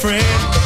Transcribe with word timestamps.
friend. 0.00 0.59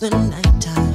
the 0.00 0.08
nighttime. 0.08 0.94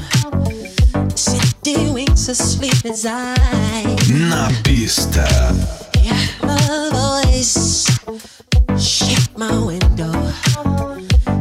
City 1.15 1.91
winks 1.91 2.27
asleep 2.27 2.83
inside. 2.85 4.09
На 4.09 4.49
pista. 4.63 5.27
Yeah, 6.01 6.17
my 6.41 6.89
voice. 6.91 7.85
Shake 8.79 9.37
my 9.37 9.55
window. 9.63 10.11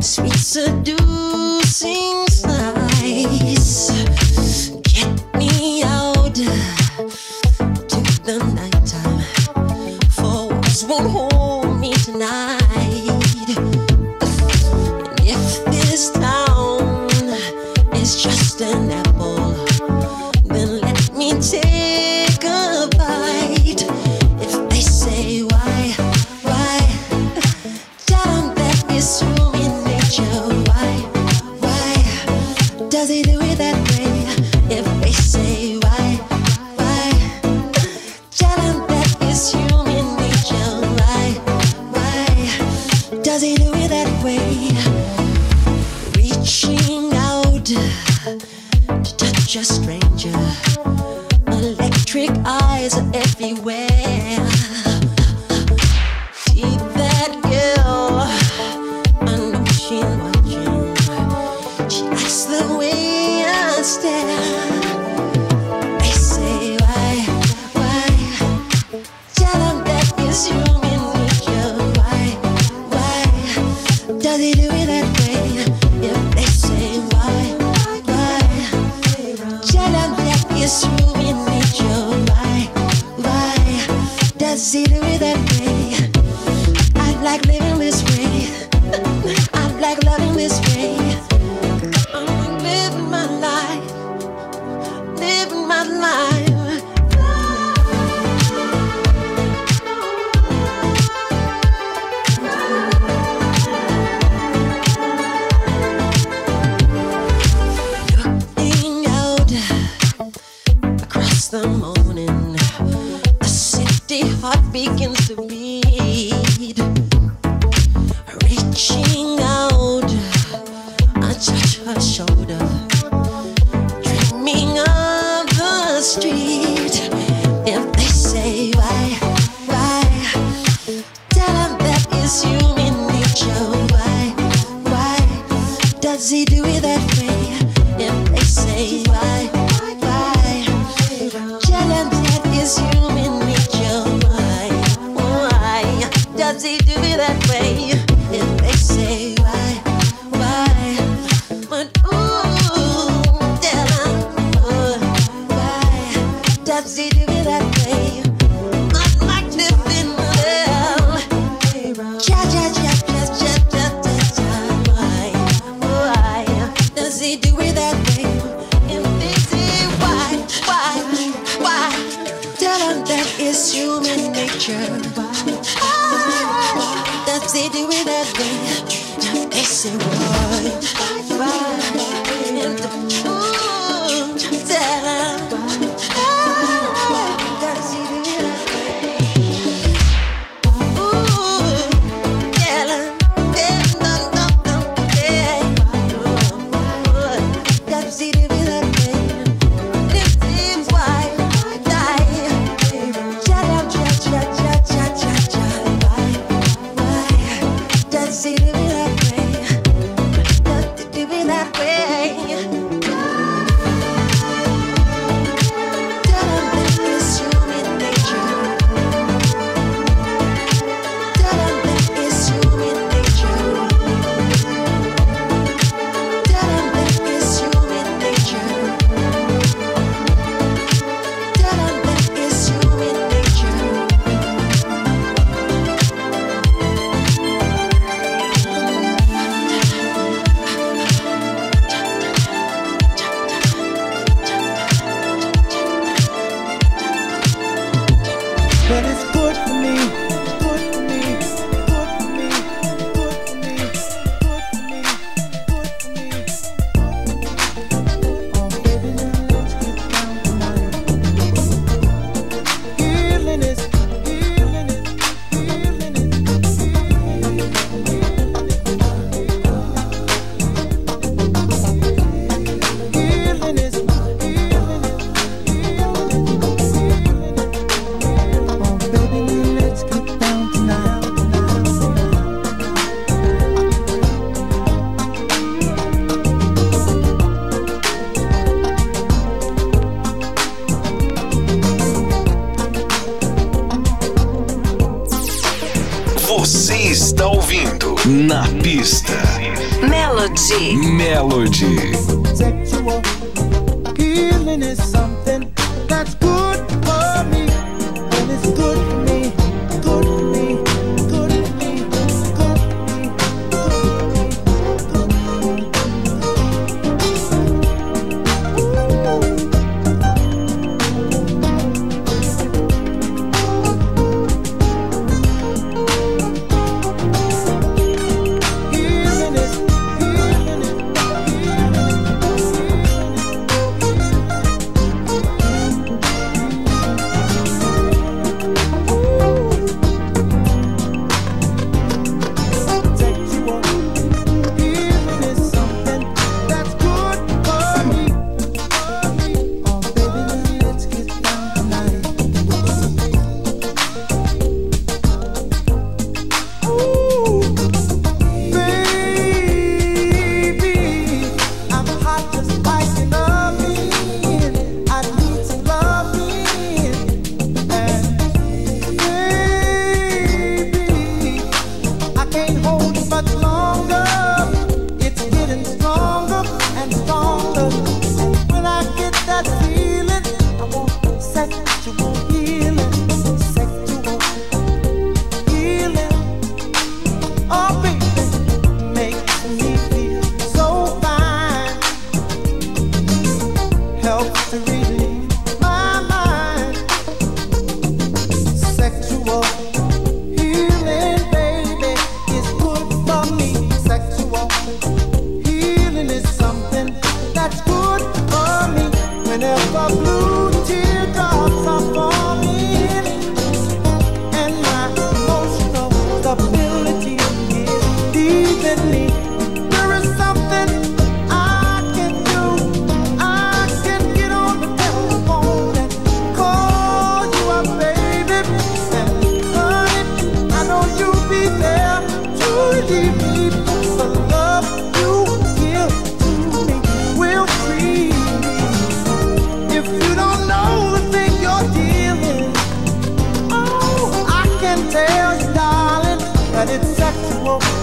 Sweet 0.00 0.36
seducing 0.36 2.26
sighs. 2.28 4.23
seeking 114.84 115.14
to 115.14 115.43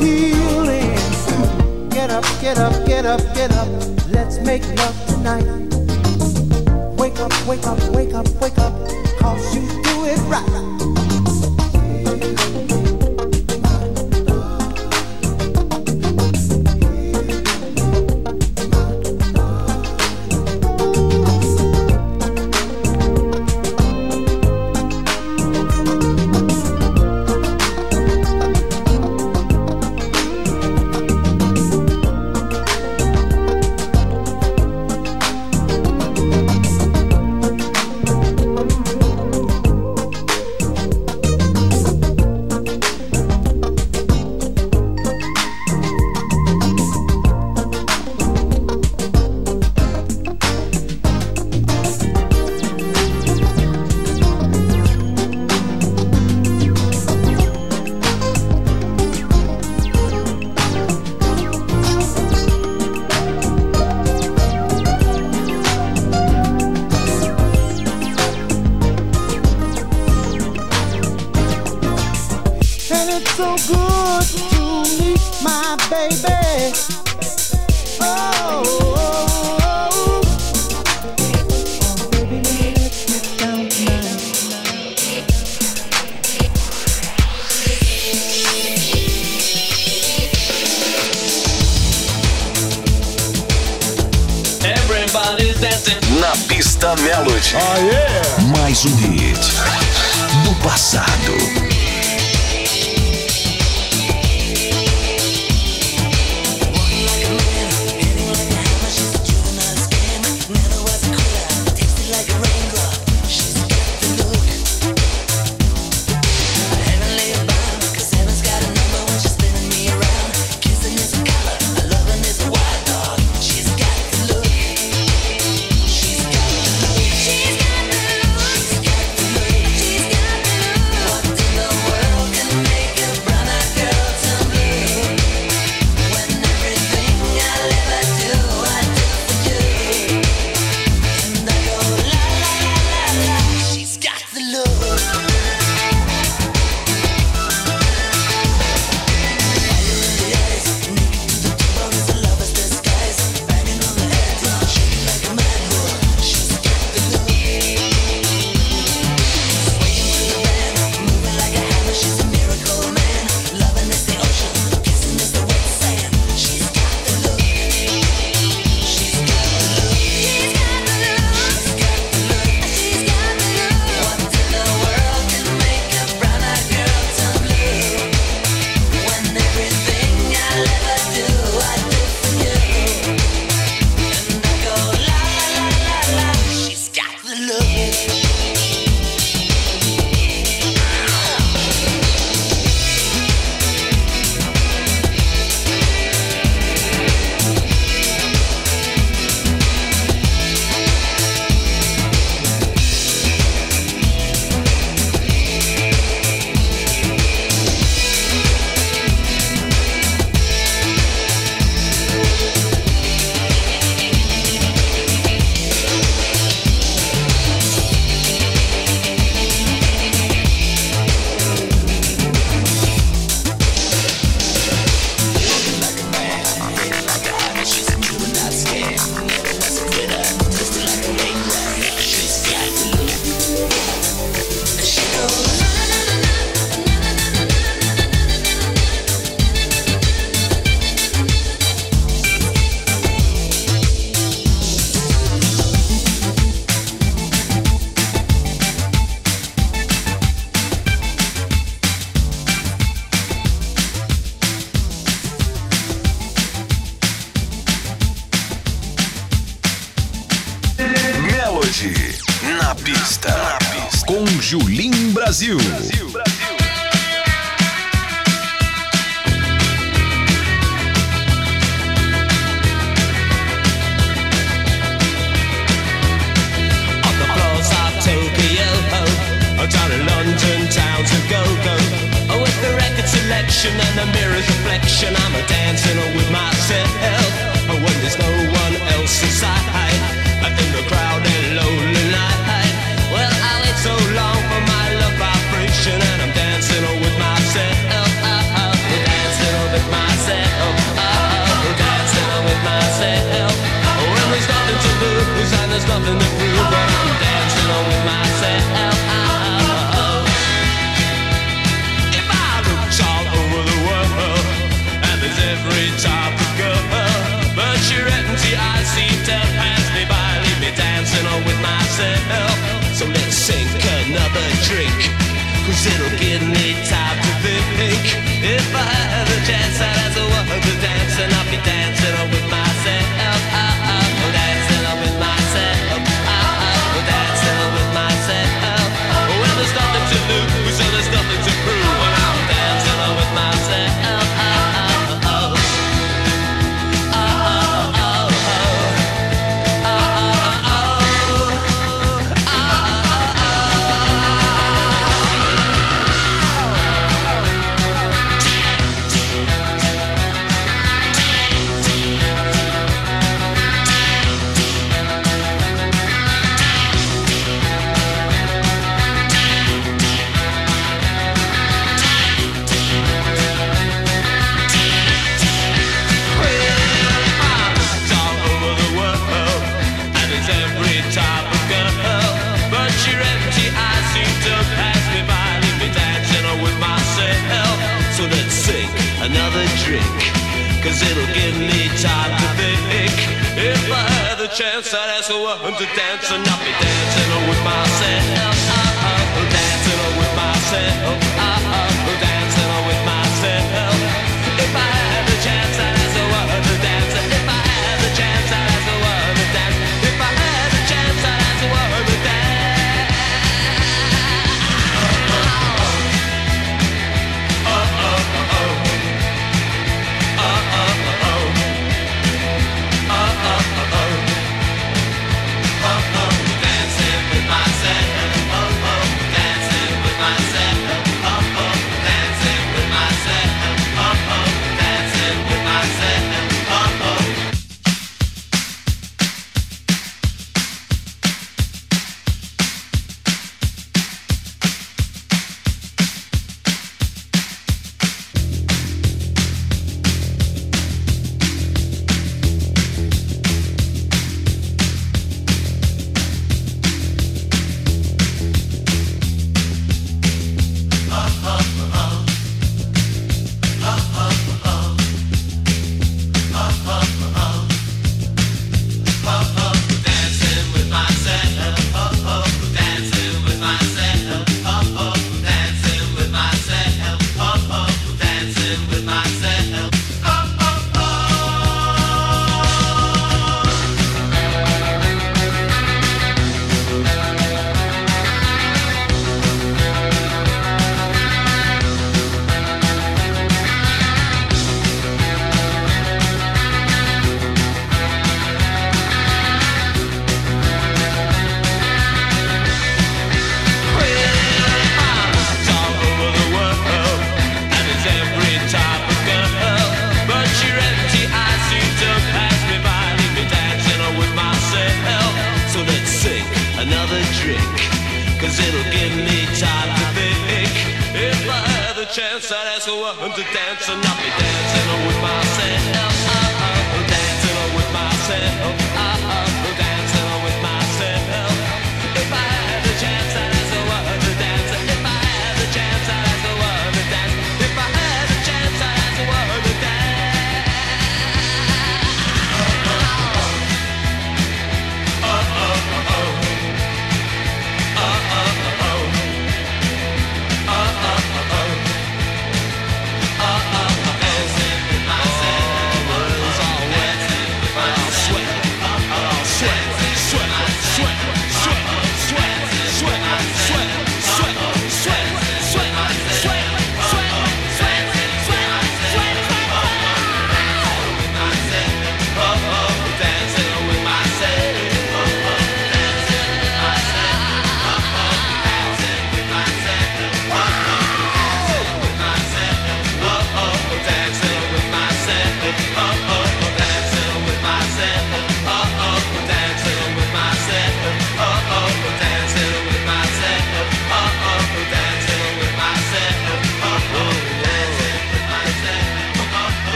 healing 0.00 0.96
soon. 1.26 1.88
Get 1.88 2.10
up, 2.10 2.24
get 2.40 2.58
up, 2.58 2.86
get 2.86 3.06
up, 3.06 3.20
get 3.34 3.52
up. 3.52 3.68
Let's 4.10 4.38
make 4.40 4.62
love 4.76 5.06
tonight. 5.06 5.46
Wake 6.98 7.18
up, 7.18 7.32
wake 7.46 7.66
up, 7.66 7.80
wake 7.94 8.14
up, 8.14 8.28
wake 8.40 8.58
up. 8.58 8.74
Cause 9.18 9.54
you 9.54 9.62
do 9.82 10.04
it 10.06 10.18
right. 10.28 10.71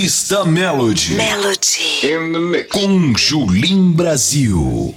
Na 0.00 0.06
pista 0.06 0.46
Melody. 0.46 1.14
Melody. 1.14 2.06
In 2.06 2.32
the 2.32 2.38
mix. 2.38 2.68
Com 2.72 3.14
Julim 3.14 3.92
Brasil. 3.92 4.94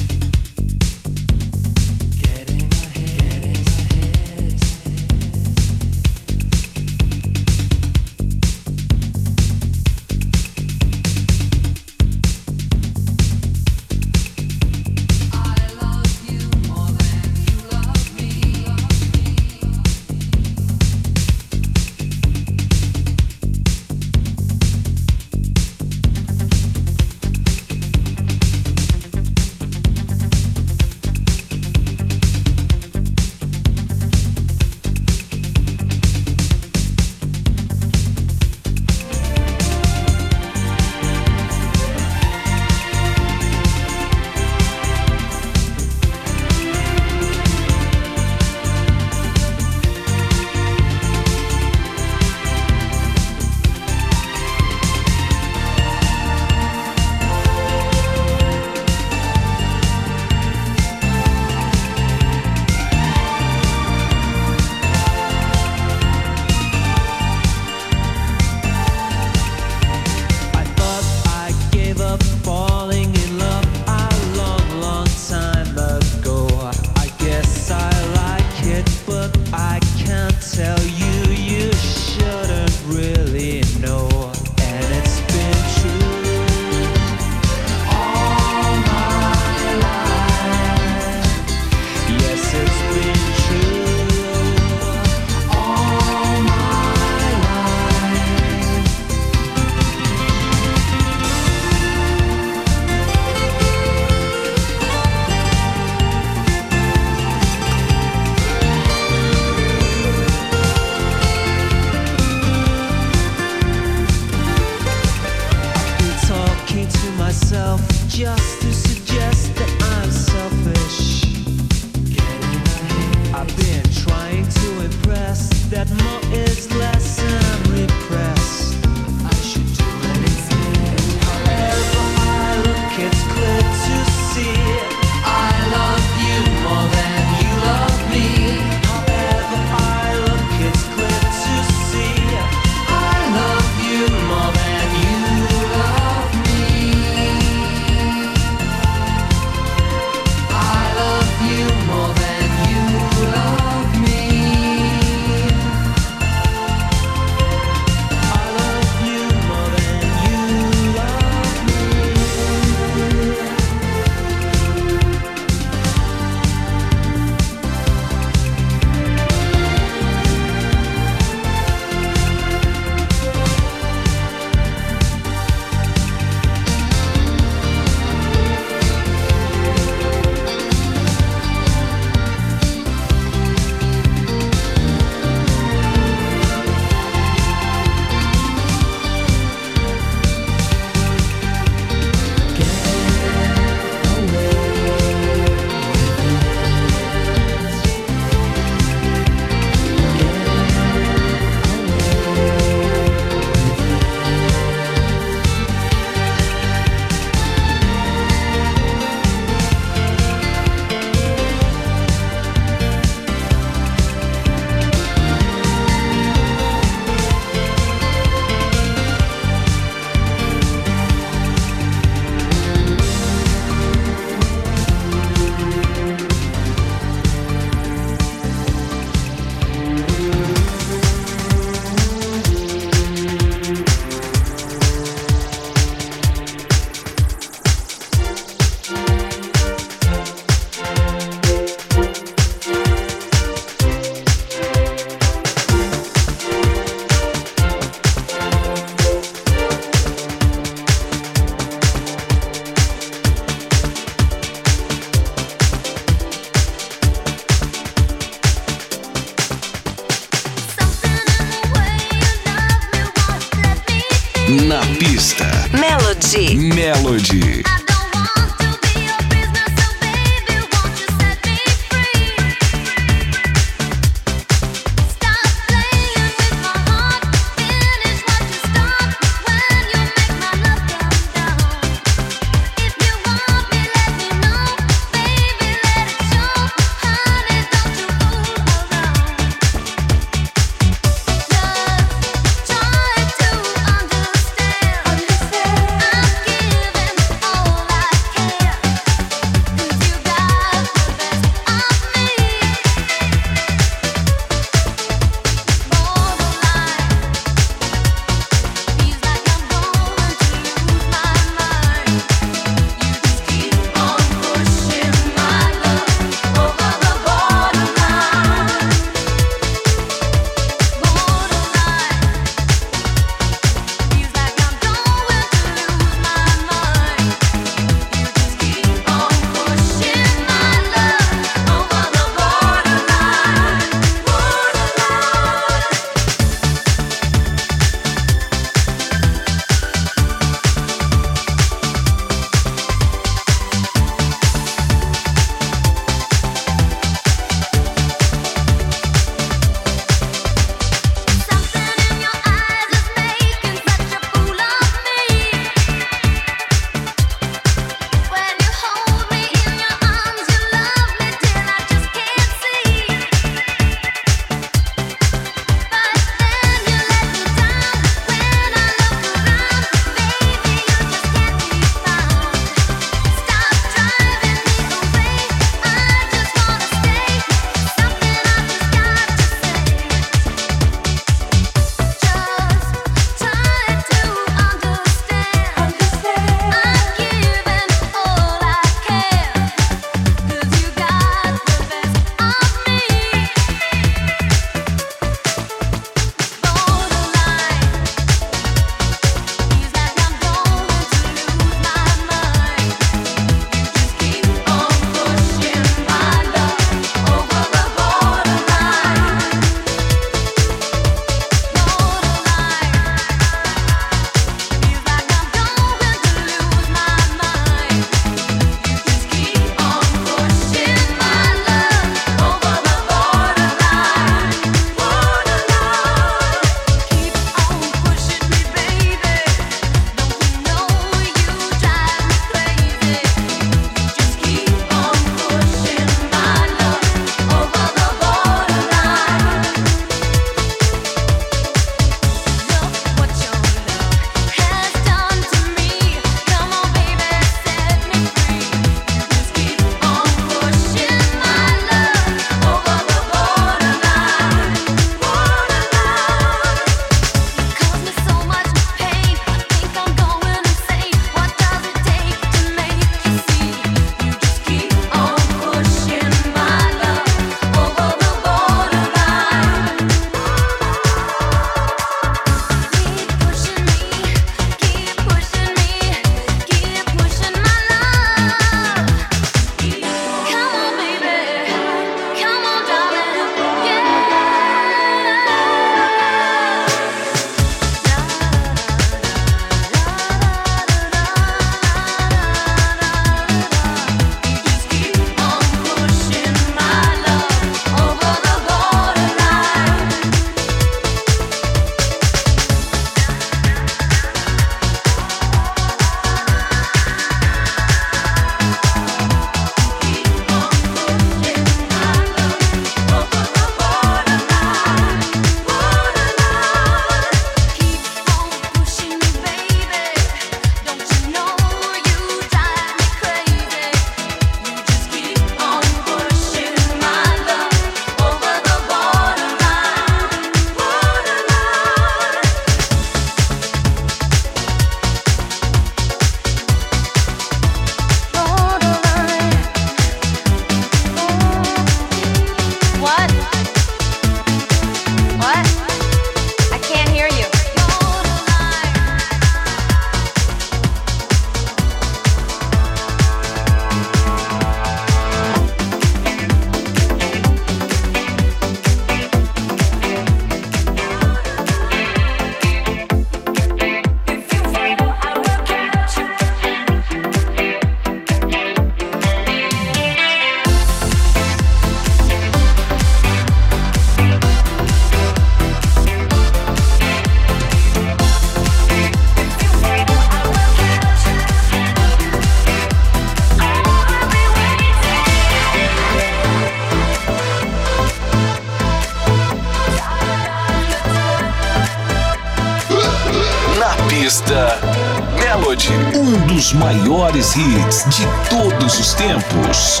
Um 596.14 596.46
dos 596.46 596.72
maiores 596.72 597.56
hits 597.56 598.04
de 598.16 598.24
todos 598.48 599.00
os 599.00 599.14
tempos. 599.14 600.00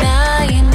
Sometimes 0.00 0.73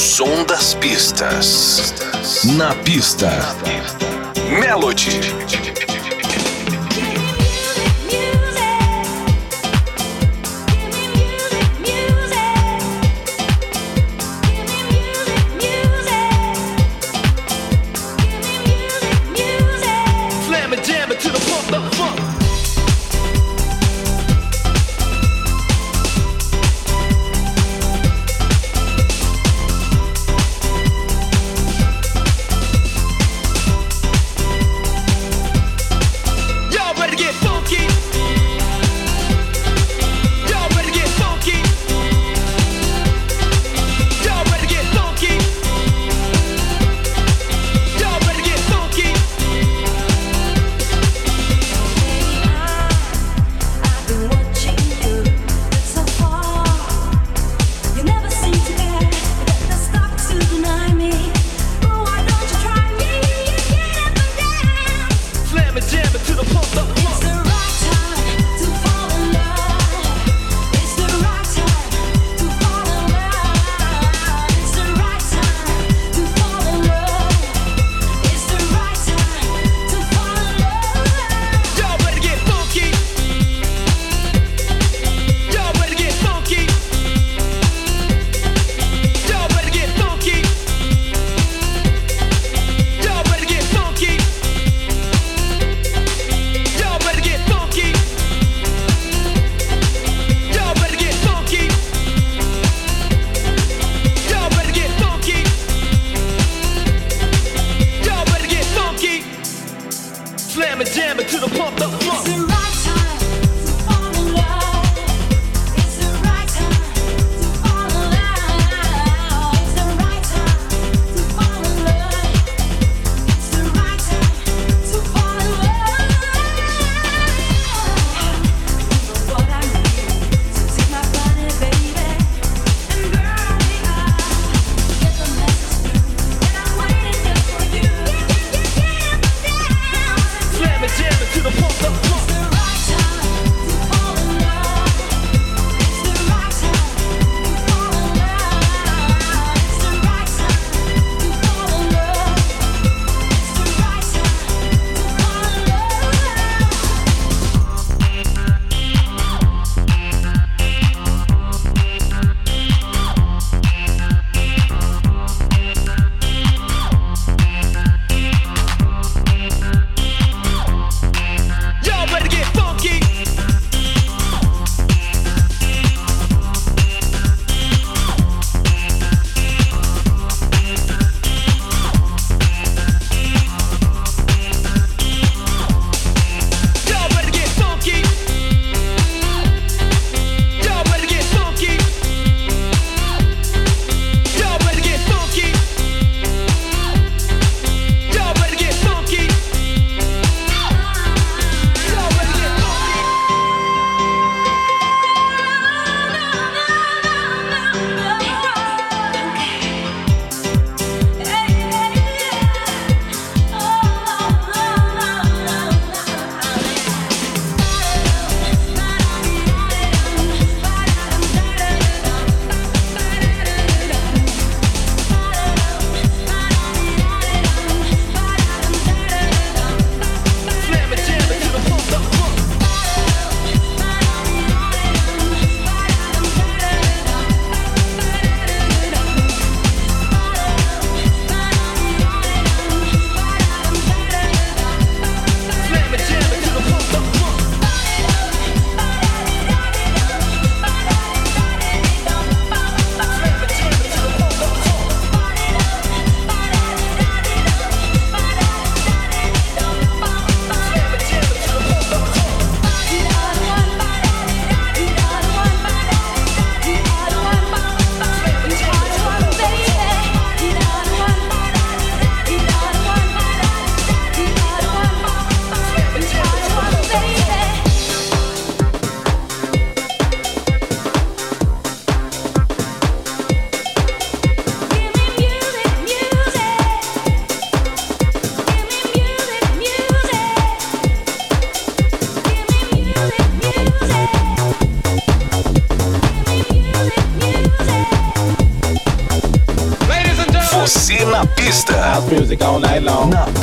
som 0.00 0.46
das 0.46 0.74
pistas. 0.74 1.92
Na 2.56 2.74
pista. 2.84 3.30
Melody. 4.48 5.69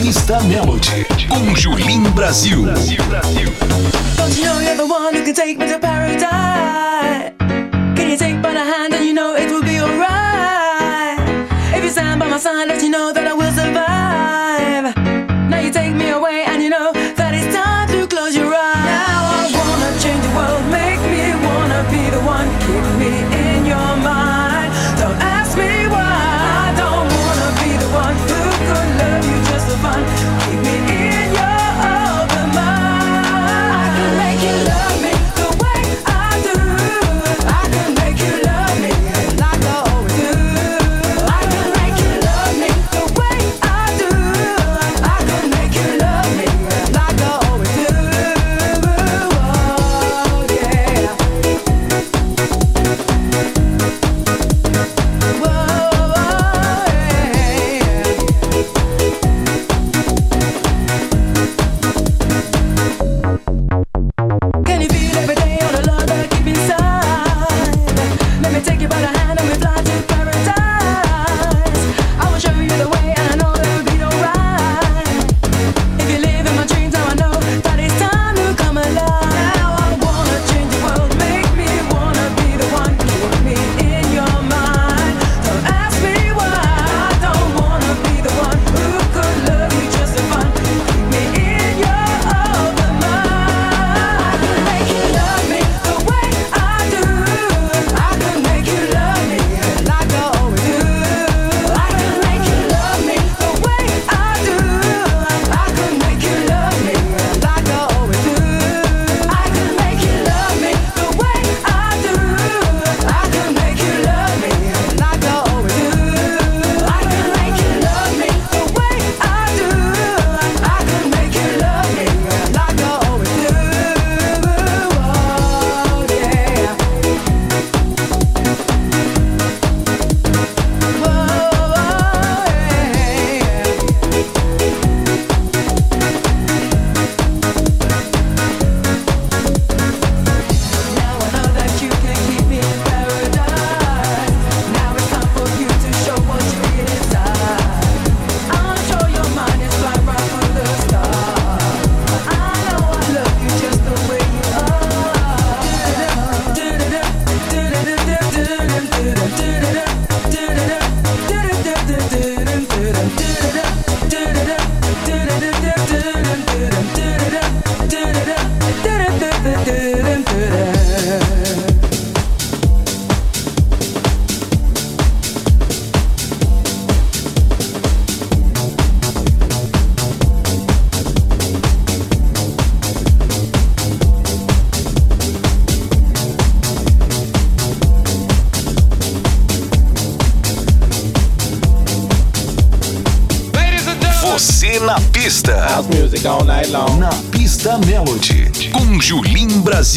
Revista 0.07 0.39
Melody 0.43 1.05
com 1.27 1.53
Julim 1.53 2.01
Brasil. 2.11 2.63
Brasil, 2.63 3.03
Brasil. 3.09 3.51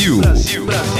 Brasil. 0.01 0.23
Brasil. 0.23 0.65
Brasil. 0.65 1.00